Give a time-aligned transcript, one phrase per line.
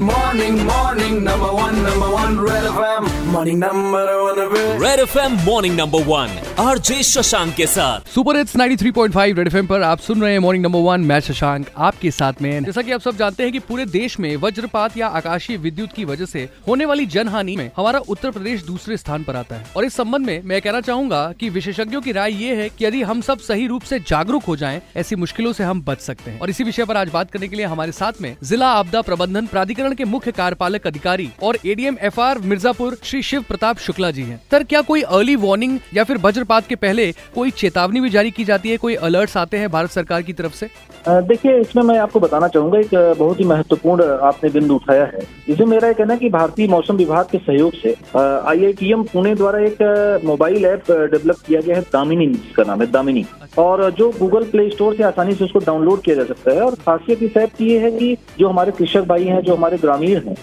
[0.00, 3.26] Morning, morning, number one, number one, Red FM.
[3.32, 6.30] Morning, number one, Red FM, morning, number one.
[6.58, 10.64] RJ Shashank के साथ। Super hits 93.5 red FM पर आप सुन रहे हैं morning
[10.64, 13.84] number one मैं शशांक आपके साथ में। जैसा कि आप सब जानते हैं कि पूरे
[13.84, 18.30] देश में वज्रपात या आकाशीय विद्युत की वजह से होने वाली जनहानि में हमारा उत्तर
[18.30, 22.00] प्रदेश दूसरे स्थान पर आता है। और इस संबंध में मैं कहना चाहूँगा कि विशेषज्ञों
[22.00, 25.16] की राय ये है कि यदि हम सब सही रूप से जागरूक हो जाएँ, ऐसी
[25.16, 27.66] मुश्किलों से हम बच सकते हैं। और इसी विषय पर आज बात करने के लिए
[27.66, 32.98] हमारे साथ में जिला आपदा प्रबंधन प्राधिकरण के मुख्य कार्यपालक अधिकारी और एडीएम एफ़ मिर्जापुर
[33.04, 36.74] श्री शिव प्रताप शुक्ला जी हैं। सर क्या कोई अर्ली वार्निंग या फिर वज्रपात के
[36.76, 38.76] पहले कोई चेतावनी भी जारी की जाती है?
[38.76, 40.68] कोई अलर्ट्स आते हैं भारत सरकार की तरफ़ से?
[41.08, 45.66] देखिए, इसमें मैं आपको बताना चाहूँगा, एक बहुत ही महत्वपूर्ण आपने बिंदु उठाया है। इसमें
[45.66, 50.20] मेरा ये कहना है की भारतीय मौसम विभाग के सहयोग से आईआईटीएम पुणे द्वारा एक
[50.24, 53.24] मोबाइल ऐप डेवलप किया गया है, दामिनी जिसका नाम है, दामिनी।
[53.58, 56.74] और जो गूगल प्ले स्टोर से आसानी से उसको डाउनलोड किया जा सकता है। और
[56.76, 60.16] खासियत इस ऐप की ये है कि जो हमारे कृषक भाई हैं, जो हमारे ग्रामीण
[60.18, 60.36] हैं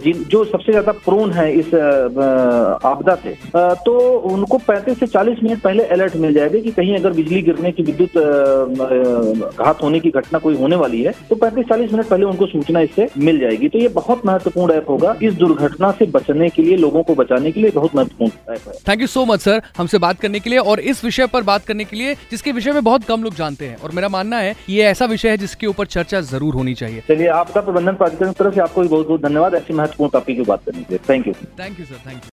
[0.00, 1.74] जिन, जो सबसे ज़्यादा प्रोन है इस
[2.84, 3.34] आपदा से
[3.84, 3.98] तो
[4.30, 7.82] उनको 35 से 40 मिनट पहले अलर्ट मिल जाएगा कि कहीं अगर बिजली गिरने की
[7.82, 8.16] विद्युत
[9.56, 13.08] घात होने की घटना कोई होने वाली है तो 35-40 मिनट पहले उनको सूचना इससे
[13.18, 17.02] मिल जाएगी। तो ये बहुत महत्वपूर्ण ऐप होगा। इस दुर्घटना से बचने के लिए, लोगों
[17.02, 20.20] को बचाने के लिए बहुत महत्वपूर्ण ऐप है। Thank you so much sir हमसे बात
[20.20, 23.04] करने के लिए और इस विषय पर बात करने के लिए जिसके विषय में बहुत
[23.04, 26.20] कम लोग जानते हैं। और मेरा मानना है ये ऐसा विषय है जिसके ऊपर चर्चा
[26.20, 29.54] ज़रूर होनी चाहिए। चलिए आपका प्रबंधन प्राधिकरण की तरफ़ से आपको भी बहुत बहुत धन्यवाद।
[29.54, 32.28] ऐसी महत्वपूर्ण टॉपिक की बात करने के लिए। Thank you thank you sir thank you